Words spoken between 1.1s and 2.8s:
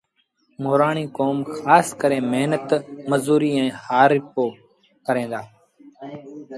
ڪوم کآس ڪري مهنت